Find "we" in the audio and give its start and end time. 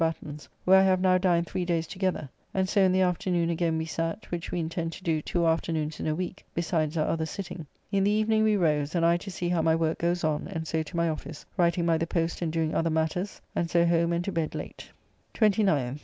3.77-3.85, 4.51-4.59, 8.43-8.57